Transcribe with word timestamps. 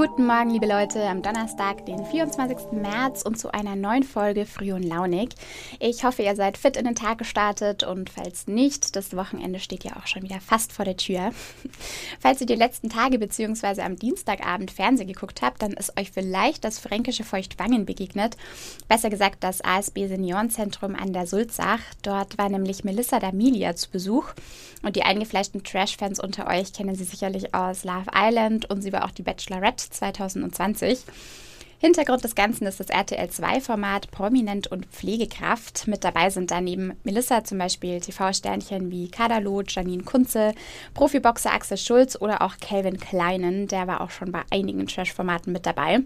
Guten 0.00 0.24
Morgen, 0.24 0.48
liebe 0.48 0.64
Leute, 0.64 1.02
am 1.02 1.20
Donnerstag, 1.20 1.84
den 1.84 2.06
24. 2.06 2.72
März 2.72 3.20
und 3.20 3.38
zu 3.38 3.52
einer 3.52 3.76
neuen 3.76 4.02
Folge 4.02 4.46
Früh 4.46 4.72
und 4.72 4.82
Launig. 4.82 5.34
Ich 5.78 6.04
hoffe, 6.04 6.22
ihr 6.22 6.34
seid 6.36 6.56
fit 6.56 6.78
in 6.78 6.86
den 6.86 6.94
Tag 6.94 7.18
gestartet 7.18 7.82
und 7.82 8.08
falls 8.08 8.46
nicht, 8.46 8.96
das 8.96 9.14
Wochenende 9.14 9.60
steht 9.60 9.84
ja 9.84 9.96
auch 9.96 10.06
schon 10.06 10.22
wieder 10.22 10.40
fast 10.40 10.72
vor 10.72 10.86
der 10.86 10.96
Tür. 10.96 11.32
falls 12.18 12.40
ihr 12.40 12.46
die 12.46 12.54
letzten 12.54 12.88
Tage 12.88 13.18
bzw. 13.18 13.82
am 13.82 13.96
Dienstagabend 13.96 14.70
Fernsehen 14.70 15.06
geguckt 15.06 15.42
habt, 15.42 15.60
dann 15.60 15.74
ist 15.74 16.00
euch 16.00 16.10
vielleicht 16.10 16.64
das 16.64 16.78
fränkische 16.78 17.24
Feuchtwangen 17.24 17.84
begegnet. 17.84 18.38
Besser 18.88 19.10
gesagt 19.10 19.44
das 19.44 19.62
ASB 19.62 20.06
Seniorenzentrum 20.06 20.94
an 20.94 21.12
der 21.12 21.26
Sulzach. 21.26 21.80
Dort 22.00 22.38
war 22.38 22.48
nämlich 22.48 22.84
Melissa 22.84 23.18
D'Amelia 23.18 23.76
zu 23.76 23.90
Besuch 23.90 24.30
und 24.82 24.96
die 24.96 25.02
eingefleischten 25.02 25.62
Trash-Fans 25.62 26.20
unter 26.20 26.46
euch 26.46 26.72
kennen 26.72 26.94
sie 26.94 27.04
sicherlich 27.04 27.54
aus 27.54 27.84
Love 27.84 28.06
Island 28.14 28.70
und 28.70 28.80
sie 28.80 28.94
war 28.94 29.04
auch 29.04 29.10
die 29.10 29.22
Bachelorette 29.22 29.89
2020. 29.90 31.04
Hintergrund 31.82 32.22
des 32.22 32.34
Ganzen 32.34 32.66
ist 32.66 32.78
das 32.78 32.90
RTL2-Format 32.90 34.10
Prominent 34.10 34.66
und 34.66 34.84
Pflegekraft. 34.84 35.88
Mit 35.88 36.04
dabei 36.04 36.28
sind 36.28 36.50
daneben 36.50 36.92
Melissa 37.04 37.42
zum 37.42 37.56
Beispiel 37.56 38.00
TV-Sternchen 38.00 38.90
wie 38.90 39.10
Kadalot, 39.10 39.72
Janine 39.72 40.02
Kunze, 40.02 40.52
Profiboxer 40.92 41.54
Axel 41.54 41.78
Schulz 41.78 42.20
oder 42.20 42.42
auch 42.42 42.58
Calvin 42.60 43.00
Kleinen. 43.00 43.66
Der 43.66 43.86
war 43.86 44.02
auch 44.02 44.10
schon 44.10 44.30
bei 44.30 44.42
einigen 44.50 44.86
Trash-Formaten 44.86 45.54
mit 45.54 45.64
dabei. 45.64 46.00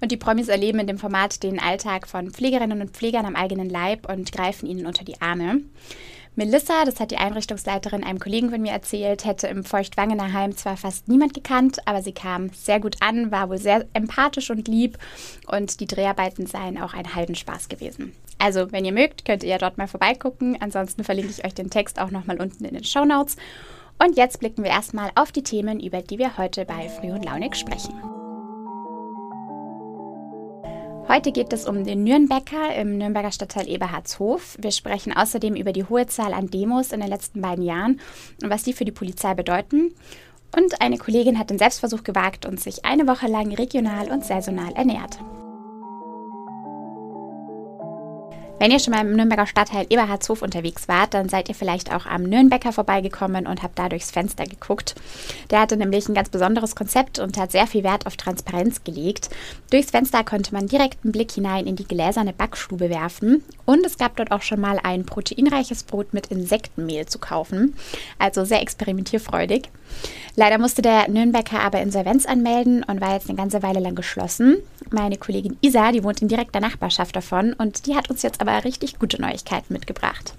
Und 0.00 0.12
die 0.12 0.16
Promis 0.16 0.46
erleben 0.46 0.78
in 0.78 0.86
dem 0.86 0.98
Format 0.98 1.42
den 1.42 1.58
Alltag 1.58 2.06
von 2.06 2.30
Pflegerinnen 2.30 2.80
und 2.80 2.92
Pflegern 2.92 3.26
am 3.26 3.34
eigenen 3.34 3.68
Leib 3.68 4.08
und 4.08 4.30
greifen 4.30 4.66
ihnen 4.66 4.86
unter 4.86 5.02
die 5.04 5.20
Arme. 5.20 5.62
Melissa, 6.36 6.84
das 6.84 7.00
hat 7.00 7.10
die 7.10 7.18
Einrichtungsleiterin 7.18 8.04
einem 8.04 8.20
Kollegen 8.20 8.50
von 8.50 8.62
mir 8.62 8.72
erzählt, 8.72 9.24
hätte 9.24 9.48
im 9.48 9.64
Feuchtwangener 9.64 10.32
Heim 10.32 10.56
zwar 10.56 10.76
fast 10.76 11.08
niemand 11.08 11.34
gekannt, 11.34 11.86
aber 11.86 12.02
sie 12.02 12.12
kam 12.12 12.50
sehr 12.50 12.80
gut 12.80 12.96
an, 13.00 13.30
war 13.30 13.50
wohl 13.50 13.58
sehr 13.58 13.84
empathisch 13.92 14.50
und 14.50 14.68
lieb 14.68 14.96
und 15.48 15.80
die 15.80 15.86
Dreharbeiten 15.86 16.46
seien 16.46 16.80
auch 16.80 16.94
ein 16.94 17.14
Heidenspaß 17.14 17.68
gewesen. 17.68 18.14
Also, 18.38 18.72
wenn 18.72 18.86
ihr 18.86 18.92
mögt, 18.92 19.24
könnt 19.26 19.42
ihr 19.42 19.50
ja 19.50 19.58
dort 19.58 19.76
mal 19.76 19.88
vorbeigucken. 19.88 20.56
Ansonsten 20.60 21.04
verlinke 21.04 21.30
ich 21.30 21.44
euch 21.44 21.54
den 21.54 21.68
Text 21.68 22.00
auch 22.00 22.10
nochmal 22.10 22.40
unten 22.40 22.64
in 22.64 22.74
den 22.74 22.84
Show 22.84 23.04
Notes. 23.04 23.36
Und 24.02 24.16
jetzt 24.16 24.40
blicken 24.40 24.64
wir 24.64 24.70
erstmal 24.70 25.10
auf 25.14 25.30
die 25.30 25.42
Themen, 25.42 25.78
über 25.78 26.00
die 26.00 26.18
wir 26.18 26.38
heute 26.38 26.64
bei 26.64 26.88
Früh 26.88 27.10
und 27.10 27.24
Launig 27.24 27.54
sprechen. 27.54 27.92
Heute 31.10 31.32
geht 31.32 31.52
es 31.52 31.66
um 31.66 31.82
den 31.82 32.04
Nürnberger 32.04 32.72
im 32.76 32.96
Nürnberger 32.96 33.32
Stadtteil 33.32 33.68
Eberhardshof. 33.68 34.56
Wir 34.60 34.70
sprechen 34.70 35.12
außerdem 35.12 35.56
über 35.56 35.72
die 35.72 35.82
hohe 35.82 36.06
Zahl 36.06 36.32
an 36.32 36.50
Demos 36.50 36.92
in 36.92 37.00
den 37.00 37.08
letzten 37.08 37.40
beiden 37.40 37.64
Jahren 37.64 38.00
und 38.40 38.48
was 38.48 38.62
die 38.62 38.72
für 38.72 38.84
die 38.84 38.92
Polizei 38.92 39.34
bedeuten. 39.34 39.92
Und 40.56 40.80
eine 40.80 40.98
Kollegin 40.98 41.36
hat 41.36 41.50
den 41.50 41.58
Selbstversuch 41.58 42.04
gewagt 42.04 42.46
und 42.46 42.60
sich 42.60 42.84
eine 42.84 43.08
Woche 43.08 43.26
lang 43.26 43.52
regional 43.52 44.12
und 44.12 44.24
saisonal 44.24 44.72
ernährt. 44.74 45.18
Wenn 48.60 48.72
ihr 48.72 48.78
schon 48.78 48.92
mal 48.92 49.00
im 49.00 49.16
Nürnberger 49.16 49.46
Stadtteil 49.46 49.86
Eberhardshof 49.88 50.42
unterwegs 50.42 50.86
wart, 50.86 51.14
dann 51.14 51.30
seid 51.30 51.48
ihr 51.48 51.54
vielleicht 51.54 51.94
auch 51.94 52.04
am 52.04 52.24
Nürnberger 52.24 52.74
vorbeigekommen 52.74 53.46
und 53.46 53.62
habt 53.62 53.78
da 53.78 53.88
durchs 53.88 54.10
Fenster 54.10 54.44
geguckt. 54.44 54.96
Der 55.48 55.60
hatte 55.60 55.78
nämlich 55.78 56.10
ein 56.10 56.14
ganz 56.14 56.28
besonderes 56.28 56.76
Konzept 56.76 57.18
und 57.18 57.38
hat 57.38 57.52
sehr 57.52 57.66
viel 57.66 57.84
Wert 57.84 58.06
auf 58.06 58.18
Transparenz 58.18 58.84
gelegt. 58.84 59.30
Durchs 59.70 59.92
Fenster 59.92 60.24
konnte 60.24 60.52
man 60.52 60.66
direkt 60.66 61.02
einen 61.02 61.12
Blick 61.12 61.32
hinein 61.32 61.66
in 61.66 61.76
die 61.76 61.88
gläserne 61.88 62.34
Backstube 62.34 62.90
werfen 62.90 63.42
und 63.64 63.86
es 63.86 63.96
gab 63.96 64.16
dort 64.16 64.30
auch 64.30 64.42
schon 64.42 64.60
mal 64.60 64.78
ein 64.82 65.06
proteinreiches 65.06 65.84
Brot 65.84 66.12
mit 66.12 66.26
Insektenmehl 66.26 67.06
zu 67.06 67.18
kaufen. 67.18 67.74
Also 68.18 68.44
sehr 68.44 68.60
experimentierfreudig. 68.60 69.70
Leider 70.36 70.58
musste 70.58 70.82
der 70.82 71.08
Nürnberger 71.08 71.60
aber 71.60 71.80
Insolvenz 71.80 72.24
anmelden 72.24 72.84
und 72.84 73.00
war 73.00 73.14
jetzt 73.14 73.28
eine 73.28 73.36
ganze 73.36 73.62
Weile 73.62 73.80
lang 73.80 73.94
geschlossen. 73.94 74.58
Meine 74.90 75.16
Kollegin 75.16 75.56
Isa, 75.60 75.92
die 75.92 76.04
wohnt 76.04 76.22
in 76.22 76.28
direkter 76.28 76.60
Nachbarschaft 76.60 77.14
davon 77.14 77.52
und 77.54 77.86
die 77.86 77.94
hat 77.94 78.10
uns 78.10 78.22
jetzt 78.22 78.40
aber 78.40 78.64
richtig 78.64 78.98
gute 78.98 79.20
Neuigkeiten 79.20 79.72
mitgebracht. 79.72 80.34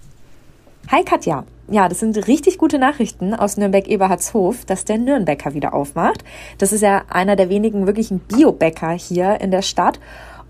Hi 0.90 1.04
Katja. 1.04 1.46
Ja, 1.70 1.88
das 1.88 2.02
sind 2.02 2.28
richtig 2.28 2.58
gute 2.58 2.78
Nachrichten 2.78 3.34
aus 3.34 3.56
Nürnberg-Eberhardshof, 3.56 4.66
dass 4.66 4.84
der 4.84 4.98
Nürnbäcker 4.98 5.54
wieder 5.54 5.74
aufmacht. 5.74 6.22
Das 6.58 6.74
ist 6.74 6.82
ja 6.82 7.04
einer 7.08 7.38
der 7.38 7.48
wenigen 7.48 7.88
wirklichen 7.88 8.20
Biobäcker 8.20 8.92
hier 8.92 9.40
in 9.40 9.52
der 9.52 9.62
Stadt. 9.62 10.00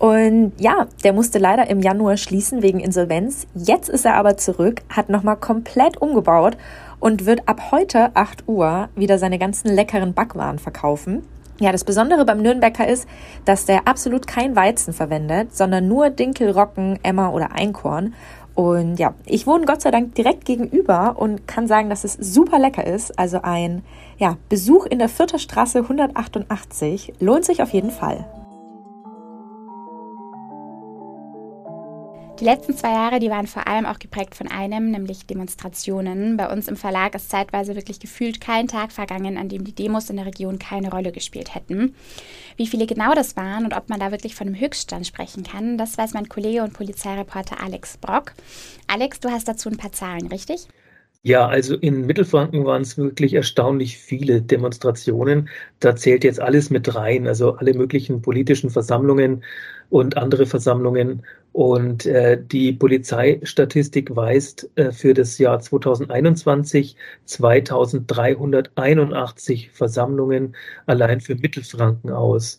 Und 0.02 0.54
ja, 0.58 0.88
der 1.04 1.12
musste 1.12 1.38
leider 1.38 1.70
im 1.70 1.78
Januar 1.78 2.16
schließen 2.16 2.60
wegen 2.60 2.80
Insolvenz. 2.80 3.46
Jetzt 3.54 3.88
ist 3.88 4.04
er 4.04 4.16
aber 4.16 4.36
zurück, 4.36 4.82
hat 4.88 5.08
nochmal 5.08 5.36
komplett 5.36 5.96
umgebaut 6.02 6.56
und 6.98 7.24
wird 7.24 7.48
ab 7.48 7.70
heute 7.70 8.10
8 8.16 8.48
Uhr 8.48 8.88
wieder 8.96 9.16
seine 9.18 9.38
ganzen 9.38 9.72
leckeren 9.72 10.12
Backwaren 10.12 10.58
verkaufen. 10.58 11.22
Ja, 11.60 11.70
das 11.70 11.84
Besondere 11.84 12.24
beim 12.24 12.42
Nürnberger 12.42 12.88
ist, 12.88 13.06
dass 13.44 13.64
der 13.64 13.86
absolut 13.86 14.26
kein 14.26 14.56
Weizen 14.56 14.92
verwendet, 14.92 15.54
sondern 15.54 15.86
nur 15.86 16.10
Dinkel, 16.10 16.50
Roggen, 16.50 16.98
Emmer 17.04 17.32
oder 17.32 17.52
Einkorn. 17.52 18.12
Und 18.56 18.98
ja, 18.98 19.14
ich 19.24 19.46
wohne 19.46 19.66
Gott 19.66 19.82
sei 19.82 19.92
Dank 19.92 20.16
direkt 20.16 20.44
gegenüber 20.46 21.14
und 21.16 21.46
kann 21.46 21.68
sagen, 21.68 21.90
dass 21.90 22.02
es 22.02 22.14
super 22.14 22.58
lecker 22.58 22.84
ist. 22.84 23.16
Also 23.20 23.42
ein 23.42 23.84
ja, 24.18 24.36
Besuch 24.48 24.84
in 24.84 24.98
der 24.98 25.08
Vierter 25.08 25.38
Straße 25.38 25.78
188 25.78 27.12
lohnt 27.20 27.44
sich 27.44 27.62
auf 27.62 27.70
jeden 27.70 27.92
Fall. 27.92 28.26
Die 32.40 32.44
letzten 32.44 32.76
zwei 32.76 32.90
Jahre, 32.90 33.20
die 33.20 33.30
waren 33.30 33.46
vor 33.46 33.68
allem 33.68 33.86
auch 33.86 34.00
geprägt 34.00 34.34
von 34.34 34.48
einem, 34.48 34.90
nämlich 34.90 35.26
Demonstrationen. 35.26 36.36
Bei 36.36 36.50
uns 36.50 36.66
im 36.66 36.76
Verlag 36.76 37.14
ist 37.14 37.30
zeitweise 37.30 37.76
wirklich 37.76 38.00
gefühlt 38.00 38.40
kein 38.40 38.66
Tag 38.66 38.90
vergangen, 38.90 39.36
an 39.36 39.48
dem 39.48 39.64
die 39.64 39.74
Demos 39.74 40.10
in 40.10 40.16
der 40.16 40.26
Region 40.26 40.58
keine 40.58 40.90
Rolle 40.90 41.12
gespielt 41.12 41.54
hätten. 41.54 41.94
Wie 42.56 42.66
viele 42.66 42.86
genau 42.86 43.14
das 43.14 43.36
waren 43.36 43.64
und 43.64 43.76
ob 43.76 43.88
man 43.88 44.00
da 44.00 44.10
wirklich 44.10 44.34
von 44.34 44.48
einem 44.48 44.58
Höchststand 44.58 45.06
sprechen 45.06 45.44
kann, 45.44 45.78
das 45.78 45.96
weiß 45.96 46.14
mein 46.14 46.28
Kollege 46.28 46.64
und 46.64 46.72
Polizeireporter 46.72 47.60
Alex 47.62 47.96
Brock. 47.98 48.32
Alex, 48.88 49.20
du 49.20 49.30
hast 49.30 49.46
dazu 49.46 49.68
ein 49.68 49.76
paar 49.76 49.92
Zahlen, 49.92 50.26
richtig? 50.26 50.66
Ja, 51.24 51.46
also 51.46 51.76
in 51.76 52.04
Mittelfranken 52.06 52.64
waren 52.64 52.82
es 52.82 52.98
wirklich 52.98 53.34
erstaunlich 53.34 53.96
viele 53.96 54.42
Demonstrationen. 54.42 55.48
Da 55.78 55.94
zählt 55.94 56.24
jetzt 56.24 56.40
alles 56.40 56.68
mit 56.70 56.96
rein, 56.96 57.28
also 57.28 57.54
alle 57.54 57.74
möglichen 57.74 58.22
politischen 58.22 58.70
Versammlungen 58.70 59.44
und 59.88 60.16
andere 60.16 60.46
Versammlungen. 60.46 61.24
Und 61.52 62.06
äh, 62.06 62.42
die 62.44 62.72
Polizeistatistik 62.72 64.16
weist 64.16 64.68
äh, 64.74 64.90
für 64.90 65.14
das 65.14 65.38
Jahr 65.38 65.60
2021 65.60 66.96
2381 67.26 69.70
Versammlungen 69.70 70.56
allein 70.86 71.20
für 71.20 71.36
Mittelfranken 71.36 72.10
aus. 72.10 72.58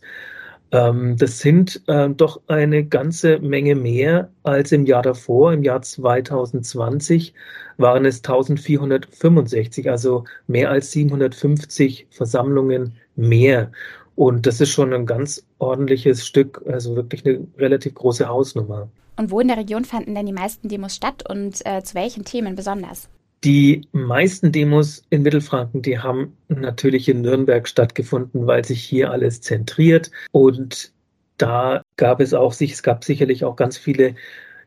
Ähm, 0.74 1.16
das 1.18 1.40
sind 1.40 1.82
äh, 1.88 2.10
doch 2.10 2.42
eine 2.48 2.84
ganze 2.84 3.40
Menge 3.40 3.76
mehr 3.76 4.30
als 4.42 4.72
im 4.72 4.88
Jahr 4.88 5.04
davor. 5.04 5.54
Im 5.54 5.64
Jahr 5.64 5.84
2020 5.84 7.34
waren 7.78 8.06
es 8.06 8.18
1465, 8.18 9.90
also 9.90 10.26
mehr 10.48 10.72
als 10.72 10.92
750 10.92 12.08
Versammlungen 12.10 12.96
mehr. 13.16 13.72
Und 14.16 14.48
das 14.48 14.62
ist 14.62 14.72
schon 14.72 14.94
ein 14.94 15.06
ganz 15.06 15.46
ordentliches 15.60 16.26
Stück, 16.26 16.62
also 16.68 16.96
wirklich 16.96 17.26
eine 17.26 17.48
relativ 17.58 17.94
große 17.94 18.28
Hausnummer. 18.28 18.90
Und 19.16 19.30
wo 19.30 19.40
in 19.40 19.48
der 19.48 19.58
Region 19.58 19.86
fanden 19.86 20.16
denn 20.16 20.26
die 20.26 20.34
meisten 20.34 20.70
Demos 20.70 20.96
statt 20.96 21.24
und 21.30 21.64
äh, 21.66 21.84
zu 21.84 21.94
welchen 21.94 22.26
Themen 22.26 22.56
besonders? 22.56 23.10
Die 23.44 23.82
meisten 23.92 24.54
Demos 24.54 25.04
in 25.10 25.24
Mittelfranken, 25.24 25.82
die 25.82 26.00
haben 26.00 26.38
natürlich 26.48 27.10
in 27.10 27.22
Nürnberg 27.22 27.68
stattgefunden, 27.68 28.48
weil 28.48 28.64
sich 28.64 28.82
hier 28.82 29.12
alles 29.12 29.42
zentriert. 29.42 30.12
Und 30.32 30.94
da 31.38 31.82
gab 31.98 32.22
es 32.22 32.34
auch 32.34 32.54
sich, 32.54 32.72
es 32.72 32.84
gab 32.84 33.04
sicherlich 33.04 33.44
auch 33.44 33.58
ganz 33.58 33.78
viele 33.78 34.16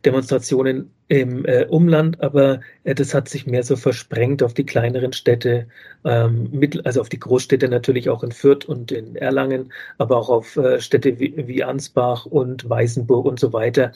Demonstrationen 0.05 0.91
im 1.09 1.47
äh, 1.47 1.65
Umland, 1.67 2.21
aber 2.21 2.61
äh, 2.85 2.95
das 2.95 3.15
hat 3.15 3.29
sich 3.29 3.47
mehr 3.47 3.63
so 3.63 3.77
versprengt 3.77 4.43
auf 4.43 4.53
die 4.53 4.67
kleineren 4.67 5.13
Städte, 5.13 5.67
ähm, 6.05 6.49
mittel, 6.53 6.83
also 6.83 7.01
auf 7.01 7.09
die 7.09 7.19
Großstädte 7.19 7.69
natürlich 7.69 8.11
auch 8.11 8.23
in 8.23 8.33
Fürth 8.33 8.67
und 8.67 8.93
in 8.93 9.17
Erlangen, 9.17 9.73
aber 9.99 10.17
auch 10.19 10.29
auf 10.29 10.57
äh, 10.57 10.81
Städte 10.81 11.19
wie, 11.19 11.35
wie 11.49 11.65
Ansbach 11.65 12.27
und 12.27 12.69
Weißenburg 12.69 13.25
und 13.25 13.41
so 13.41 13.53
weiter. 13.53 13.93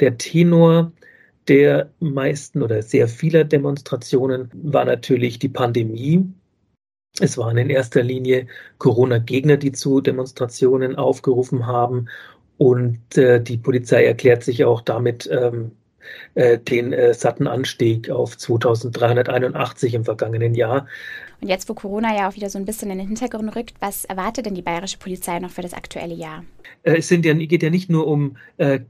Der 0.00 0.18
Tenor 0.18 0.92
der 1.48 1.90
meisten 2.00 2.62
oder 2.62 2.82
sehr 2.82 3.08
vieler 3.08 3.44
Demonstrationen 3.44 4.50
war 4.52 4.84
natürlich 4.84 5.38
die 5.38 5.48
Pandemie. 5.48 6.24
Es 7.20 7.36
waren 7.36 7.58
in 7.58 7.70
erster 7.70 8.02
Linie 8.02 8.46
Corona-Gegner, 8.78 9.56
die 9.56 9.72
zu 9.72 10.00
Demonstrationen 10.00 10.96
aufgerufen 10.96 11.66
haben. 11.66 12.08
Und 12.58 13.18
äh, 13.18 13.42
die 13.42 13.58
Polizei 13.58 14.04
erklärt 14.04 14.44
sich 14.44 14.64
auch 14.64 14.80
damit 14.80 15.28
ähm, 15.30 15.72
äh, 16.34 16.58
den 16.58 16.92
äh, 16.92 17.12
satten 17.14 17.46
Anstieg 17.46 18.10
auf 18.10 18.36
2381 18.36 19.94
im 19.94 20.04
vergangenen 20.04 20.54
Jahr. 20.54 20.86
Und 21.40 21.48
jetzt, 21.48 21.68
wo 21.68 21.74
Corona 21.74 22.16
ja 22.16 22.28
auch 22.28 22.36
wieder 22.36 22.50
so 22.50 22.58
ein 22.58 22.64
bisschen 22.64 22.90
in 22.90 22.98
den 22.98 23.08
Hintergrund 23.08 23.54
rückt, 23.56 23.74
was 23.80 24.04
erwartet 24.04 24.46
denn 24.46 24.54
die 24.54 24.62
bayerische 24.62 24.98
Polizei 24.98 25.38
noch 25.40 25.50
für 25.50 25.62
das 25.62 25.74
aktuelle 25.74 26.14
Jahr? 26.14 26.44
Äh, 26.82 26.98
es 26.98 27.08
sind 27.08 27.24
ja, 27.24 27.34
geht 27.34 27.62
ja 27.62 27.70
nicht 27.70 27.90
nur 27.90 28.06
um 28.06 28.36
äh, 28.56 28.80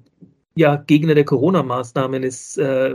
ja, 0.54 0.76
Gegner 0.76 1.14
der 1.14 1.24
Corona-Maßnahmen. 1.24 2.22
Es 2.22 2.56
äh, 2.56 2.94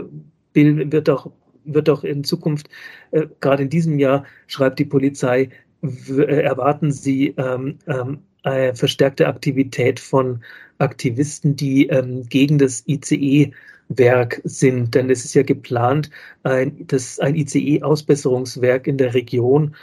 wird 0.54 1.10
auch 1.10 1.30
wird 1.64 1.88
auch 1.90 2.04
in 2.04 2.24
Zukunft, 2.24 2.68
äh, 3.10 3.26
gerade 3.40 3.64
in 3.64 3.70
diesem 3.70 3.98
Jahr, 3.98 4.24
schreibt 4.46 4.78
die 4.78 4.84
Polizei, 4.84 5.50
äh, 5.82 6.42
erwarten 6.42 6.90
sie 6.90 7.34
ähm, 7.36 7.78
ähm, 7.86 8.20
äh, 8.44 8.74
verstärkte 8.74 9.28
Aktivität 9.28 10.00
von 10.00 10.42
Aktivisten, 10.78 11.56
die 11.56 11.86
ähm, 11.88 12.22
gegen 12.28 12.58
das 12.58 12.84
ICE-Werk 12.86 14.40
sind. 14.44 14.94
Denn 14.94 15.10
es 15.10 15.24
ist 15.24 15.34
ja 15.34 15.42
geplant, 15.42 16.10
ein, 16.42 16.86
das, 16.86 17.18
ein 17.20 17.34
ICE-Ausbesserungswerk 17.34 18.86
in 18.86 18.96
der 18.96 19.14
Region 19.14 19.74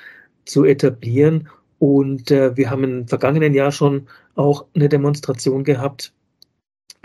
zu 0.46 0.64
etablieren. 0.64 1.48
Und 1.80 2.32
äh, 2.32 2.56
wir 2.56 2.70
haben 2.70 2.84
im 2.84 3.08
vergangenen 3.08 3.54
Jahr 3.54 3.72
schon 3.72 4.08
auch 4.36 4.66
eine 4.74 4.90
Demonstration 4.90 5.64
gehabt 5.64 6.14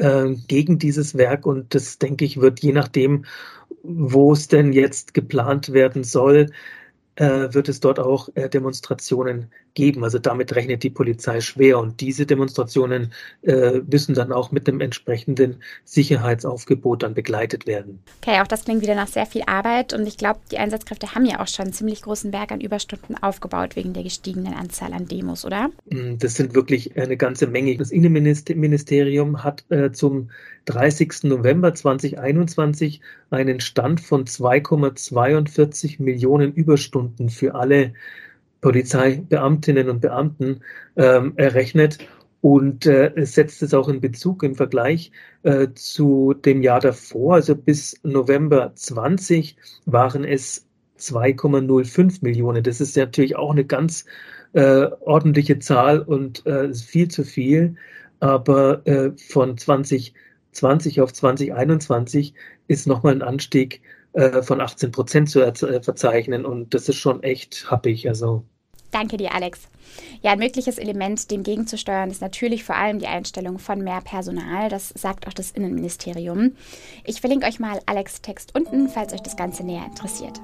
äh, 0.01 0.35
gegen 0.49 0.79
dieses 0.79 1.17
Werk. 1.17 1.47
Und 1.47 1.75
das, 1.75 1.99
denke 1.99 2.25
ich, 2.25 2.41
wird 2.41 2.61
je 2.61 2.73
nachdem, 2.73 3.25
wo 3.83 4.33
es 4.33 4.49
denn 4.49 4.73
jetzt 4.73 5.15
geplant 5.15 5.73
werden 5.73 6.05
soll, 6.05 6.47
äh, 7.21 7.53
wird 7.53 7.69
es 7.69 7.81
dort 7.81 8.01
auch 8.01 8.31
äh, 8.35 8.49
Demonstrationen 8.49 9.51
geben. 9.75 10.03
Also 10.05 10.19
damit 10.19 10.57
rechnet 10.57 10.83
die 10.83 10.91
Polizei 10.91 11.43
schwer 11.43 11.79
und 11.79 12.01
diese 12.01 12.25
Demonstrationen 12.25 13.13
äh, 13.43 13.81
müssen 13.81 14.15
dann 14.15 14.33
auch 14.33 14.53
mit 14.53 14.67
einem 14.67 14.81
entsprechenden 14.81 15.57
Sicherheitsaufgebot 15.85 17.03
dann 17.03 17.13
begleitet 17.13 17.67
werden. 17.67 18.03
Okay, 18.23 18.41
auch 18.41 18.47
das 18.47 18.65
klingt 18.65 18.81
wieder 18.81 18.95
nach 18.95 19.07
sehr 19.07 19.27
viel 19.27 19.43
Arbeit 19.47 19.93
und 19.93 20.07
ich 20.07 20.17
glaube, 20.17 20.41
die 20.51 20.57
Einsatzkräfte 20.57 21.15
haben 21.15 21.27
ja 21.27 21.41
auch 21.41 21.47
schon 21.47 21.67
einen 21.67 21.73
ziemlich 21.75 22.01
großen 22.01 22.31
Berg 22.31 22.53
an 22.53 22.61
Überstunden 22.63 23.23
aufgebaut 23.23 23.77
wegen 23.77 23.93
der 23.93 24.03
gestiegenen 24.03 24.55
Anzahl 24.55 24.95
an 24.95 25.07
Demos, 25.07 25.45
oder? 25.45 25.69
Mm, 25.91 26.17
das 26.19 26.37
sind 26.37 26.55
wirklich 26.55 26.97
eine 26.97 27.19
ganze 27.19 27.47
Menge. 27.47 27.77
Das 27.77 27.91
Innenministerium 27.91 29.45
hat 29.45 29.65
äh, 29.69 29.93
zum 29.93 30.31
30. 30.71 31.25
November 31.25 31.75
2021 31.75 33.01
einen 33.31 33.61
Stand 33.61 34.01
von 34.01 34.25
2,42 34.25 36.01
Millionen 36.01 36.53
Überstunden 36.53 37.29
für 37.29 37.55
alle 37.55 37.93
Polizeibeamtinnen 38.61 39.89
und 39.89 40.01
Beamten 40.01 40.61
ähm, 40.97 41.33
errechnet 41.37 41.99
und 42.41 42.87
äh, 42.87 43.13
setzt 43.17 43.63
es 43.63 43.75
auch 43.75 43.89
in 43.89 44.01
Bezug 44.01 44.43
im 44.43 44.55
Vergleich 44.55 45.11
äh, 45.43 45.69
zu 45.75 46.35
dem 46.35 46.63
Jahr 46.63 46.81
davor, 46.81 47.35
also 47.35 47.57
bis 47.57 47.99
November 48.03 48.73
20 48.75 49.57
waren 49.87 50.25
es 50.25 50.67
2,05 50.99 52.19
Millionen. 52.23 52.63
Das 52.63 52.81
ist 52.81 52.97
natürlich 52.97 53.37
auch 53.37 53.51
eine 53.51 53.65
ganz 53.65 54.05
äh, 54.53 54.87
ordentliche 55.01 55.59
Zahl 55.59 56.01
und 56.01 56.47
äh, 56.47 56.73
viel 56.75 57.09
zu 57.09 57.25
viel. 57.25 57.77
Aber 58.21 58.87
äh, 58.87 59.13
von 59.17 59.57
2020 60.53 61.01
auf 61.01 61.13
2021 61.13 62.35
ist 62.69 62.87
nochmal 62.87 63.15
ein 63.15 63.23
Anstieg 63.23 63.83
äh, 64.13 64.43
von 64.43 64.61
18 64.61 64.91
Prozent 64.91 65.31
zu 65.31 65.41
äh, 65.41 65.83
verzeichnen 65.83 66.45
und 66.45 66.75
das 66.75 66.89
ist 66.89 66.97
schon 66.97 67.23
echt 67.23 67.71
happig. 67.71 68.09
Also 68.09 68.45
Danke 68.91 69.17
dir, 69.17 69.35
Alex. 69.35 69.69
Ja, 70.23 70.33
ein 70.33 70.39
mögliches 70.39 70.79
Element, 70.79 71.31
dem 71.31 71.43
gegenzusteuern, 71.43 72.11
ist 72.11 72.21
natürlich 72.21 72.65
vor 72.65 72.77
allem 72.77 72.99
die 72.99 73.07
Einstellung 73.07 73.59
von 73.59 73.83
mehr 73.83 74.01
Personal. 74.01 74.69
Das 74.69 74.89
sagt 74.89 75.27
auch 75.27 75.33
das 75.33 75.53
Innenministerium. 75.53 76.57
Ich 77.05 77.21
verlinke 77.21 77.47
euch 77.47 77.61
mal 77.61 77.81
Alex 77.87 78.21
Text 78.21 78.55
unten, 78.55 78.89
falls 78.89 79.13
euch 79.13 79.23
das 79.23 79.37
Ganze 79.37 79.65
näher 79.65 79.85
interessiert. 79.87 80.41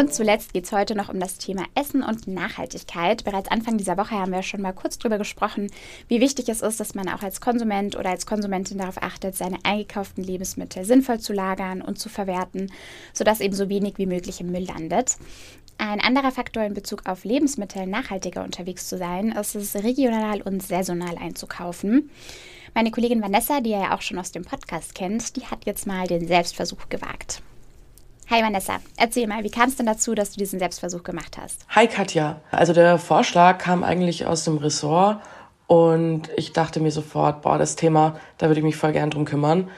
Und 0.00 0.14
zuletzt 0.14 0.54
geht 0.54 0.64
es 0.64 0.72
heute 0.72 0.94
noch 0.94 1.10
um 1.10 1.20
das 1.20 1.36
Thema 1.36 1.64
Essen 1.74 2.02
und 2.02 2.26
Nachhaltigkeit. 2.26 3.22
Bereits 3.22 3.50
Anfang 3.50 3.76
dieser 3.76 3.98
Woche 3.98 4.12
haben 4.12 4.32
wir 4.32 4.42
schon 4.42 4.62
mal 4.62 4.72
kurz 4.72 4.96
darüber 4.96 5.18
gesprochen, 5.18 5.70
wie 6.08 6.22
wichtig 6.22 6.48
es 6.48 6.62
ist, 6.62 6.80
dass 6.80 6.94
man 6.94 7.06
auch 7.10 7.22
als 7.22 7.42
Konsument 7.42 7.96
oder 7.96 8.08
als 8.08 8.24
Konsumentin 8.24 8.78
darauf 8.78 9.02
achtet, 9.02 9.36
seine 9.36 9.58
eingekauften 9.62 10.24
Lebensmittel 10.24 10.86
sinnvoll 10.86 11.20
zu 11.20 11.34
lagern 11.34 11.82
und 11.82 11.98
zu 11.98 12.08
verwerten, 12.08 12.72
sodass 13.12 13.42
eben 13.42 13.52
so 13.52 13.68
wenig 13.68 13.98
wie 13.98 14.06
möglich 14.06 14.40
im 14.40 14.50
Müll 14.50 14.64
landet. 14.64 15.18
Ein 15.76 16.00
anderer 16.00 16.32
Faktor 16.32 16.62
in 16.62 16.72
Bezug 16.72 17.02
auf 17.04 17.24
Lebensmittel 17.24 17.86
nachhaltiger 17.86 18.42
unterwegs 18.42 18.88
zu 18.88 18.96
sein, 18.96 19.32
ist 19.32 19.54
es 19.54 19.74
regional 19.74 20.40
und 20.40 20.62
saisonal 20.62 21.18
einzukaufen. 21.18 22.08
Meine 22.72 22.90
Kollegin 22.90 23.20
Vanessa, 23.20 23.60
die 23.60 23.72
ihr 23.72 23.80
ja 23.80 23.94
auch 23.94 24.00
schon 24.00 24.18
aus 24.18 24.32
dem 24.32 24.46
Podcast 24.46 24.94
kennt, 24.94 25.36
die 25.36 25.44
hat 25.44 25.66
jetzt 25.66 25.86
mal 25.86 26.06
den 26.06 26.26
Selbstversuch 26.26 26.88
gewagt. 26.88 27.42
Hi 28.30 28.44
Vanessa, 28.44 28.74
erzähl 28.96 29.26
mal, 29.26 29.42
wie 29.42 29.50
kam 29.50 29.70
es 29.70 29.74
denn 29.74 29.86
dazu, 29.86 30.14
dass 30.14 30.30
du 30.30 30.38
diesen 30.38 30.60
Selbstversuch 30.60 31.02
gemacht 31.02 31.36
hast? 31.36 31.66
Hi 31.70 31.88
Katja. 31.88 32.40
Also 32.52 32.72
der 32.72 32.96
Vorschlag 32.96 33.58
kam 33.58 33.82
eigentlich 33.82 34.24
aus 34.24 34.44
dem 34.44 34.58
Ressort 34.58 35.20
und 35.66 36.30
ich 36.36 36.52
dachte 36.52 36.78
mir 36.78 36.92
sofort, 36.92 37.42
boah, 37.42 37.58
das 37.58 37.74
Thema, 37.74 38.20
da 38.38 38.46
würde 38.46 38.60
ich 38.60 38.64
mich 38.64 38.76
voll 38.76 38.92
gern 38.92 39.10
drum 39.10 39.24
kümmern, 39.24 39.68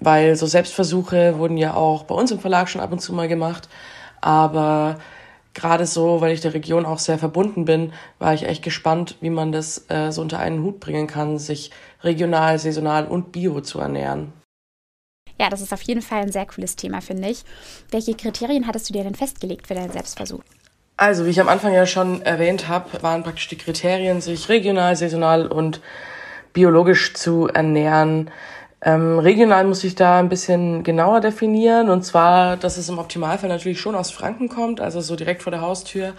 weil 0.00 0.34
so 0.34 0.46
Selbstversuche 0.46 1.38
wurden 1.38 1.56
ja 1.56 1.74
auch 1.74 2.02
bei 2.02 2.16
uns 2.16 2.32
im 2.32 2.40
Verlag 2.40 2.68
schon 2.68 2.80
ab 2.80 2.90
und 2.90 2.98
zu 2.98 3.12
mal 3.12 3.28
gemacht, 3.28 3.68
aber 4.20 4.98
gerade 5.54 5.86
so, 5.86 6.20
weil 6.20 6.32
ich 6.32 6.40
der 6.40 6.52
Region 6.52 6.86
auch 6.86 6.98
sehr 6.98 7.16
verbunden 7.16 7.64
bin, 7.64 7.92
war 8.18 8.34
ich 8.34 8.42
echt 8.42 8.64
gespannt, 8.64 9.18
wie 9.20 9.30
man 9.30 9.52
das 9.52 9.88
äh, 9.88 10.10
so 10.10 10.20
unter 10.20 10.40
einen 10.40 10.64
Hut 10.64 10.80
bringen 10.80 11.06
kann, 11.06 11.38
sich 11.38 11.70
regional, 12.02 12.58
saisonal 12.58 13.06
und 13.06 13.30
bio 13.30 13.60
zu 13.60 13.78
ernähren. 13.78 14.32
Ja, 15.40 15.48
das 15.48 15.62
ist 15.62 15.72
auf 15.72 15.80
jeden 15.80 16.02
Fall 16.02 16.20
ein 16.20 16.32
sehr 16.32 16.44
cooles 16.44 16.76
Thema, 16.76 17.00
finde 17.00 17.30
ich. 17.30 17.44
Welche 17.90 18.12
Kriterien 18.12 18.66
hattest 18.66 18.90
du 18.90 18.92
dir 18.92 19.04
denn 19.04 19.14
festgelegt 19.14 19.68
für 19.68 19.74
deinen 19.74 19.90
Selbstversuch? 19.90 20.42
Also, 20.98 21.24
wie 21.24 21.30
ich 21.30 21.40
am 21.40 21.48
Anfang 21.48 21.72
ja 21.72 21.86
schon 21.86 22.20
erwähnt 22.20 22.68
habe, 22.68 23.02
waren 23.02 23.22
praktisch 23.22 23.48
die 23.48 23.56
Kriterien, 23.56 24.20
sich 24.20 24.50
regional, 24.50 24.96
saisonal 24.96 25.46
und 25.46 25.80
biologisch 26.52 27.14
zu 27.14 27.48
ernähren. 27.48 28.30
Ähm, 28.82 29.18
regional 29.18 29.64
muss 29.64 29.82
ich 29.82 29.94
da 29.94 30.18
ein 30.18 30.28
bisschen 30.28 30.82
genauer 30.82 31.22
definieren. 31.22 31.88
Und 31.88 32.04
zwar, 32.04 32.58
dass 32.58 32.76
es 32.76 32.90
im 32.90 32.98
Optimalfall 32.98 33.48
natürlich 33.48 33.80
schon 33.80 33.94
aus 33.94 34.10
Franken 34.10 34.50
kommt, 34.50 34.82
also 34.82 35.00
so 35.00 35.16
direkt 35.16 35.42
vor 35.42 35.52
der 35.52 35.62
Haustür. 35.62 36.12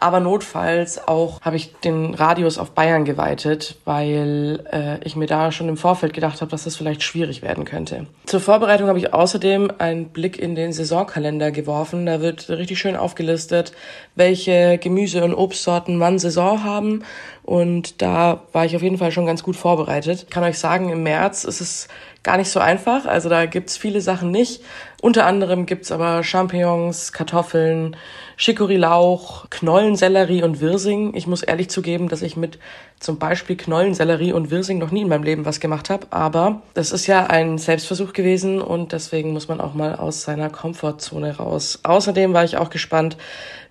Aber 0.00 0.20
notfalls 0.20 1.06
auch 1.08 1.40
habe 1.40 1.56
ich 1.56 1.74
den 1.80 2.14
Radius 2.14 2.58
auf 2.58 2.72
Bayern 2.72 3.04
geweitet, 3.04 3.76
weil 3.84 4.64
äh, 4.72 5.04
ich 5.04 5.16
mir 5.16 5.26
da 5.26 5.52
schon 5.52 5.68
im 5.68 5.76
Vorfeld 5.76 6.12
gedacht 6.12 6.40
habe, 6.40 6.50
dass 6.50 6.64
das 6.64 6.76
vielleicht 6.76 7.02
schwierig 7.02 7.42
werden 7.42 7.64
könnte. 7.64 8.06
Zur 8.26 8.40
Vorbereitung 8.40 8.88
habe 8.88 8.98
ich 8.98 9.14
außerdem 9.14 9.72
einen 9.78 10.08
Blick 10.08 10.38
in 10.38 10.54
den 10.54 10.72
Saisonkalender 10.72 11.50
geworfen. 11.50 12.06
Da 12.06 12.20
wird 12.20 12.48
richtig 12.50 12.78
schön 12.78 12.96
aufgelistet, 12.96 13.72
welche 14.14 14.78
Gemüse- 14.78 15.24
und 15.24 15.34
Obstsorten 15.34 16.00
wann 16.00 16.18
Saison 16.18 16.64
haben. 16.64 17.02
Und 17.42 18.02
da 18.02 18.42
war 18.52 18.64
ich 18.64 18.74
auf 18.74 18.82
jeden 18.82 18.98
Fall 18.98 19.12
schon 19.12 19.26
ganz 19.26 19.42
gut 19.42 19.56
vorbereitet. 19.56 20.24
Ich 20.24 20.30
kann 20.30 20.44
euch 20.44 20.58
sagen, 20.58 20.90
im 20.90 21.04
März 21.04 21.44
ist 21.44 21.60
es 21.60 21.88
gar 22.24 22.36
nicht 22.36 22.50
so 22.50 22.58
einfach. 22.58 23.06
Also 23.06 23.28
da 23.28 23.46
gibt's 23.46 23.76
viele 23.76 24.00
Sachen 24.00 24.32
nicht. 24.32 24.62
Unter 25.00 25.26
anderem 25.26 25.64
gibt's 25.64 25.92
aber 25.92 26.24
Champignons, 26.24 27.12
Kartoffeln, 27.12 27.96
Chicorée-Lauch, 28.38 29.48
Knollensellerie 29.48 30.42
und 30.42 30.60
Wirsing. 30.60 31.14
Ich 31.14 31.26
muss 31.26 31.42
ehrlich 31.42 31.70
zugeben, 31.70 32.08
dass 32.08 32.20
ich 32.20 32.36
mit 32.36 32.58
zum 33.00 33.18
Beispiel 33.18 33.56
Knollensellerie 33.56 34.32
und 34.32 34.50
Wirsing 34.50 34.78
noch 34.78 34.90
nie 34.90 35.02
in 35.02 35.08
meinem 35.08 35.22
Leben 35.22 35.46
was 35.46 35.58
gemacht 35.58 35.88
habe. 35.88 36.06
Aber 36.10 36.60
das 36.74 36.92
ist 36.92 37.06
ja 37.06 37.26
ein 37.26 37.56
Selbstversuch 37.56 38.12
gewesen 38.12 38.60
und 38.60 38.92
deswegen 38.92 39.32
muss 39.32 39.48
man 39.48 39.60
auch 39.60 39.72
mal 39.72 39.94
aus 39.94 40.22
seiner 40.22 40.50
Komfortzone 40.50 41.38
raus. 41.38 41.80
Außerdem 41.82 42.34
war 42.34 42.44
ich 42.44 42.58
auch 42.58 42.68
gespannt, 42.68 43.16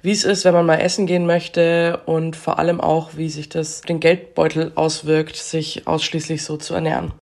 wie 0.01 0.12
es 0.12 0.24
ist, 0.24 0.45
wenn 0.45 0.53
man 0.53 0.65
mal 0.65 0.77
essen 0.77 1.05
gehen 1.05 1.27
möchte 1.27 2.01
und 2.07 2.36
vor 2.36 2.57
allem 2.57 2.81
auch, 2.81 3.12
wie 3.15 3.29
sich 3.29 3.50
das 3.50 3.81
den 3.81 4.00
Geldbeutel 4.00 4.72
auswirkt, 4.74 5.36
sich 5.36 5.88
ausschließlich 5.88 6.43
so 6.43 6.57
zu 6.57 6.74
ernähren. 6.74 7.13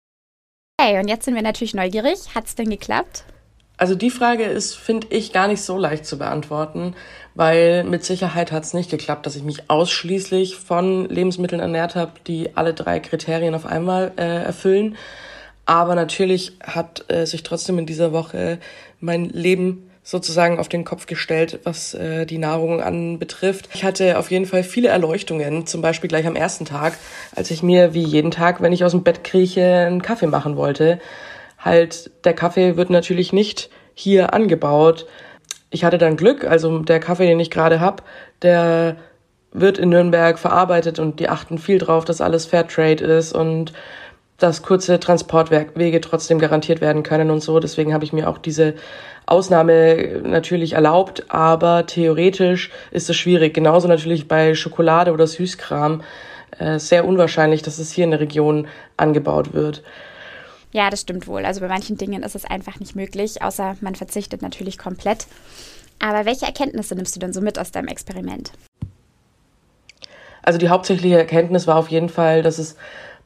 Hey, 0.80 0.98
und 0.98 1.08
jetzt 1.08 1.24
sind 1.24 1.34
wir 1.34 1.42
natürlich 1.42 1.74
neugierig. 1.74 2.34
Hat 2.34 2.46
es 2.46 2.54
denn 2.54 2.70
geklappt? 2.70 3.24
Also 3.82 3.96
die 3.96 4.10
Frage 4.10 4.44
ist, 4.44 4.76
finde 4.76 5.08
ich, 5.10 5.32
gar 5.32 5.48
nicht 5.48 5.60
so 5.60 5.76
leicht 5.76 6.06
zu 6.06 6.16
beantworten, 6.16 6.94
weil 7.34 7.82
mit 7.82 8.04
Sicherheit 8.04 8.52
hat 8.52 8.62
es 8.62 8.74
nicht 8.74 8.92
geklappt, 8.92 9.26
dass 9.26 9.34
ich 9.34 9.42
mich 9.42 9.68
ausschließlich 9.68 10.54
von 10.54 11.08
Lebensmitteln 11.08 11.60
ernährt 11.60 11.96
habe, 11.96 12.12
die 12.28 12.56
alle 12.56 12.74
drei 12.74 13.00
Kriterien 13.00 13.56
auf 13.56 13.66
einmal 13.66 14.12
äh, 14.16 14.44
erfüllen. 14.44 14.96
Aber 15.66 15.96
natürlich 15.96 16.52
hat 16.62 17.06
äh, 17.08 17.26
sich 17.26 17.42
trotzdem 17.42 17.76
in 17.76 17.86
dieser 17.86 18.12
Woche 18.12 18.60
mein 19.00 19.24
Leben 19.30 19.90
sozusagen 20.04 20.60
auf 20.60 20.68
den 20.68 20.84
Kopf 20.84 21.06
gestellt, 21.06 21.58
was 21.64 21.92
äh, 21.94 22.24
die 22.24 22.38
Nahrung 22.38 22.80
anbetrifft. 22.80 23.68
Ich 23.74 23.82
hatte 23.82 24.16
auf 24.16 24.30
jeden 24.30 24.46
Fall 24.46 24.62
viele 24.62 24.90
Erleuchtungen, 24.90 25.66
zum 25.66 25.82
Beispiel 25.82 26.06
gleich 26.06 26.28
am 26.28 26.36
ersten 26.36 26.66
Tag, 26.66 26.96
als 27.34 27.50
ich 27.50 27.64
mir 27.64 27.94
wie 27.94 28.04
jeden 28.04 28.30
Tag, 28.30 28.62
wenn 28.62 28.72
ich 28.72 28.84
aus 28.84 28.92
dem 28.92 29.02
Bett 29.02 29.24
krieche, 29.24 29.64
einen 29.86 30.02
Kaffee 30.02 30.28
machen 30.28 30.56
wollte. 30.56 31.00
Halt, 31.62 32.10
der 32.24 32.34
Kaffee 32.34 32.76
wird 32.76 32.90
natürlich 32.90 33.32
nicht 33.32 33.70
hier 33.94 34.34
angebaut. 34.34 35.06
Ich 35.70 35.84
hatte 35.84 35.98
dann 35.98 36.16
Glück, 36.16 36.44
also 36.44 36.80
der 36.80 37.00
Kaffee, 37.00 37.26
den 37.26 37.40
ich 37.40 37.50
gerade 37.50 37.80
hab, 37.80 38.04
der 38.42 38.96
wird 39.52 39.78
in 39.78 39.90
Nürnberg 39.90 40.38
verarbeitet 40.38 40.98
und 40.98 41.20
die 41.20 41.28
achten 41.28 41.58
viel 41.58 41.78
drauf, 41.78 42.04
dass 42.04 42.20
alles 42.20 42.46
Fairtrade 42.46 43.04
ist 43.04 43.32
und 43.32 43.72
dass 44.38 44.62
kurze 44.62 44.98
Transportwege 44.98 46.00
trotzdem 46.00 46.38
garantiert 46.38 46.80
werden 46.80 47.02
können 47.02 47.30
und 47.30 47.42
so. 47.42 47.60
Deswegen 47.60 47.94
habe 47.94 48.04
ich 48.04 48.12
mir 48.12 48.28
auch 48.28 48.38
diese 48.38 48.74
Ausnahme 49.26 50.20
natürlich 50.24 50.72
erlaubt, 50.72 51.24
aber 51.28 51.86
theoretisch 51.86 52.70
ist 52.90 53.08
es 53.08 53.16
schwierig. 53.16 53.54
Genauso 53.54 53.86
natürlich 53.86 54.26
bei 54.26 54.54
Schokolade 54.54 55.12
oder 55.12 55.26
Süßkram. 55.28 56.02
Äh, 56.58 56.78
sehr 56.78 57.06
unwahrscheinlich, 57.06 57.62
dass 57.62 57.78
es 57.78 57.92
hier 57.92 58.04
in 58.04 58.10
der 58.10 58.20
Region 58.20 58.66
angebaut 58.96 59.54
wird. 59.54 59.84
Ja, 60.72 60.88
das 60.88 61.02
stimmt 61.02 61.26
wohl. 61.26 61.44
Also 61.44 61.60
bei 61.60 61.68
manchen 61.68 61.98
Dingen 61.98 62.22
ist 62.22 62.34
es 62.34 62.44
einfach 62.44 62.80
nicht 62.80 62.96
möglich, 62.96 63.42
außer 63.42 63.76
man 63.80 63.94
verzichtet 63.94 64.42
natürlich 64.42 64.78
komplett. 64.78 65.26
Aber 65.98 66.24
welche 66.24 66.46
Erkenntnisse 66.46 66.94
nimmst 66.94 67.14
du 67.14 67.20
denn 67.20 67.32
so 67.32 67.40
mit 67.40 67.58
aus 67.58 67.70
deinem 67.70 67.88
Experiment? 67.88 68.52
Also 70.42 70.58
die 70.58 70.70
hauptsächliche 70.70 71.18
Erkenntnis 71.18 71.66
war 71.66 71.76
auf 71.76 71.88
jeden 71.88 72.08
Fall, 72.08 72.42
dass 72.42 72.58
es 72.58 72.76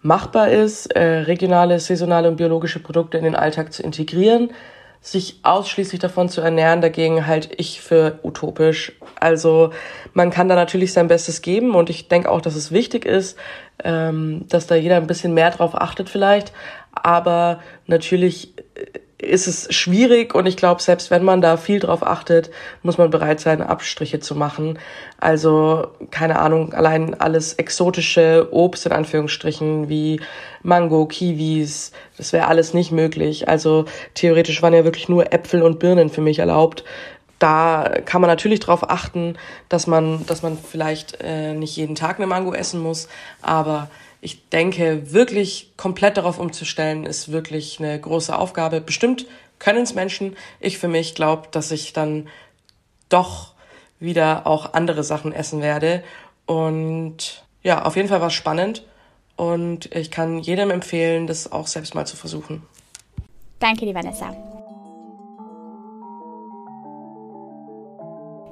machbar 0.02 0.50
ist, 0.50 0.86
äh, 0.94 1.02
regionale, 1.02 1.80
saisonale 1.80 2.28
und 2.28 2.36
biologische 2.36 2.80
Produkte 2.80 3.16
in 3.16 3.24
den 3.24 3.34
Alltag 3.34 3.72
zu 3.72 3.82
integrieren. 3.82 4.50
Sich 5.00 5.38
ausschließlich 5.42 6.00
davon 6.00 6.28
zu 6.28 6.40
ernähren, 6.40 6.80
dagegen 6.80 7.26
halte 7.26 7.54
ich 7.56 7.80
für 7.80 8.18
utopisch. 8.22 8.92
Also 9.20 9.70
man 10.14 10.30
kann 10.30 10.48
da 10.48 10.56
natürlich 10.56 10.92
sein 10.92 11.06
Bestes 11.06 11.42
geben 11.42 11.74
und 11.74 11.90
ich 11.90 12.08
denke 12.08 12.30
auch, 12.30 12.40
dass 12.40 12.56
es 12.56 12.72
wichtig 12.72 13.04
ist, 13.04 13.38
ähm, 13.84 14.46
dass 14.48 14.66
da 14.66 14.74
jeder 14.74 14.96
ein 14.96 15.06
bisschen 15.06 15.32
mehr 15.32 15.50
drauf 15.50 15.80
achtet 15.80 16.08
vielleicht. 16.08 16.52
Aber 17.02 17.60
natürlich 17.86 18.54
ist 19.18 19.46
es 19.46 19.74
schwierig 19.74 20.34
und 20.34 20.46
ich 20.46 20.56
glaube, 20.56 20.82
selbst 20.82 21.10
wenn 21.10 21.24
man 21.24 21.40
da 21.40 21.56
viel 21.56 21.80
drauf 21.80 22.06
achtet, 22.06 22.50
muss 22.82 22.98
man 22.98 23.10
bereit 23.10 23.40
sein, 23.40 23.62
Abstriche 23.62 24.20
zu 24.20 24.34
machen. 24.34 24.78
Also, 25.18 25.88
keine 26.10 26.38
Ahnung, 26.38 26.74
allein 26.74 27.18
alles 27.18 27.54
exotische 27.54 28.48
Obst 28.50 28.84
in 28.84 28.92
Anführungsstrichen 28.92 29.88
wie 29.88 30.20
Mango, 30.62 31.06
Kiwis, 31.06 31.92
das 32.18 32.32
wäre 32.32 32.48
alles 32.48 32.74
nicht 32.74 32.92
möglich. 32.92 33.48
Also 33.48 33.86
theoretisch 34.14 34.60
waren 34.62 34.74
ja 34.74 34.84
wirklich 34.84 35.08
nur 35.08 35.32
Äpfel 35.32 35.62
und 35.62 35.78
Birnen 35.78 36.10
für 36.10 36.20
mich 36.20 36.38
erlaubt. 36.38 36.84
Da 37.38 37.94
kann 38.04 38.20
man 38.20 38.28
natürlich 38.28 38.60
darauf 38.60 38.88
achten, 38.90 39.36
dass 39.68 39.86
man, 39.86 40.26
dass 40.26 40.42
man 40.42 40.58
vielleicht 40.58 41.18
äh, 41.22 41.52
nicht 41.52 41.76
jeden 41.76 41.94
Tag 41.94 42.16
eine 42.16 42.26
Mango 42.26 42.52
essen 42.54 42.80
muss, 42.80 43.08
aber 43.42 43.88
ich 44.26 44.48
denke, 44.48 45.12
wirklich 45.12 45.70
komplett 45.76 46.16
darauf 46.16 46.40
umzustellen, 46.40 47.06
ist 47.06 47.30
wirklich 47.30 47.78
eine 47.78 48.00
große 48.00 48.36
Aufgabe. 48.36 48.80
Bestimmt 48.80 49.24
können 49.60 49.84
es 49.84 49.94
Menschen. 49.94 50.36
Ich 50.58 50.78
für 50.78 50.88
mich 50.88 51.14
glaube, 51.14 51.46
dass 51.52 51.70
ich 51.70 51.92
dann 51.92 52.26
doch 53.08 53.54
wieder 54.00 54.44
auch 54.48 54.72
andere 54.72 55.04
Sachen 55.04 55.32
essen 55.32 55.62
werde. 55.62 56.02
Und 56.44 57.44
ja, 57.62 57.84
auf 57.84 57.94
jeden 57.94 58.08
Fall 58.08 58.20
war 58.20 58.26
es 58.26 58.34
spannend. 58.34 58.82
Und 59.36 59.94
ich 59.94 60.10
kann 60.10 60.40
jedem 60.40 60.72
empfehlen, 60.72 61.28
das 61.28 61.52
auch 61.52 61.68
selbst 61.68 61.94
mal 61.94 62.04
zu 62.04 62.16
versuchen. 62.16 62.64
Danke, 63.60 63.86
die 63.86 63.94
Vanessa. 63.94 64.34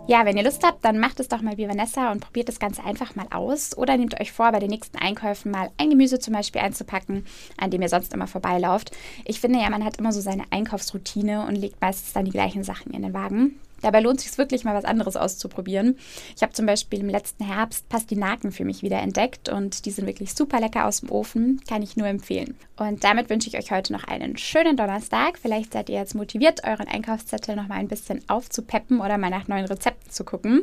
Ja, 0.07 0.27
wenn 0.27 0.37
ihr 0.37 0.45
Lust 0.45 0.63
habt, 0.63 0.85
dann 0.85 0.99
macht 0.99 1.19
es 1.19 1.29
doch 1.29 1.41
mal 1.41 1.57
wie 1.57 1.67
Vanessa 1.67 2.13
und 2.13 2.21
probiert 2.21 2.51
das 2.51 2.59
Ganze 2.59 2.85
einfach 2.85 3.15
mal 3.17 3.27
aus. 3.31 3.77
Oder 3.79 3.97
nehmt 3.97 4.21
euch 4.21 4.33
vor, 4.33 4.53
bei 4.53 4.59
den 4.59 4.69
nächsten 4.69 4.99
Einkäufen 4.99 5.51
mal 5.51 5.71
ein 5.79 5.89
Gemüse 5.89 6.19
zum 6.19 6.35
Beispiel 6.35 6.61
einzupacken, 6.61 7.25
an 7.57 7.71
dem 7.71 7.81
ihr 7.81 7.89
sonst 7.89 8.13
immer 8.13 8.27
vorbeilauft. 8.27 8.91
Ich 9.25 9.41
finde 9.41 9.61
ja, 9.61 9.71
man 9.71 9.83
hat 9.83 9.97
immer 9.97 10.13
so 10.13 10.21
seine 10.21 10.45
Einkaufsroutine 10.51 11.47
und 11.47 11.57
legt 11.57 11.81
meistens 11.81 12.13
dann 12.13 12.27
die 12.27 12.33
gleichen 12.33 12.65
Sachen 12.65 12.93
in 12.93 13.01
den 13.01 13.15
Wagen. 13.15 13.59
Dabei 13.85 14.01
lohnt 14.01 14.19
es 14.19 14.25
sich 14.25 14.39
wirklich 14.39 14.65
mal 14.65 14.75
was 14.75 14.87
anderes 14.87 15.15
auszuprobieren. 15.15 15.99
Ich 16.35 16.43
habe 16.43 16.55
zum 16.55 16.65
Beispiel 16.65 17.01
im 17.01 17.11
letzten 17.11 17.45
Herbst 17.45 17.87
Pastinaken 17.91 18.51
für 18.51 18.65
mich 18.65 18.83
wieder 18.83 18.99
entdeckt 18.99 19.51
und 19.51 19.85
die 19.85 19.91
sind 19.91 20.07
wirklich 20.07 20.35
super 20.35 20.59
lecker 20.59 20.87
aus 20.87 21.01
dem 21.01 21.11
Ofen, 21.11 21.61
kann 21.69 21.83
ich 21.83 21.95
nur 21.95 22.07
empfehlen. 22.07 22.57
Und 22.77 23.05
damit 23.05 23.29
wünsche 23.29 23.49
ich 23.49 23.59
euch 23.59 23.71
heute 23.71 23.93
noch 23.93 24.05
einen 24.05 24.39
schönen 24.39 24.79
Donnerstag. 24.79 25.39
Vielleicht 25.39 25.75
seid 25.75 25.91
ihr 25.91 25.99
jetzt 25.99 26.15
motiviert, 26.15 26.65
euren 26.65 26.89
Einkaufszettel 26.89 27.57
noch 27.57 27.69
mal 27.69 27.75
ein 27.75 27.89
bisschen 27.89 28.27
aufzupeppen 28.27 29.01
oder 29.01 29.19
mal 29.19 29.29
nach 29.29 29.49
neuen 29.49 29.67
Rezepten 29.67 30.11
zu 30.11 30.25
gucken. 30.25 30.63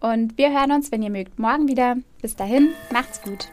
Und 0.00 0.36
wir 0.36 0.50
hören 0.50 0.72
uns, 0.72 0.90
wenn 0.90 1.02
ihr 1.02 1.10
mögt, 1.10 1.38
morgen 1.38 1.68
wieder. 1.68 1.96
Bis 2.20 2.34
dahin, 2.34 2.70
macht's 2.90 3.22
gut. 3.22 3.48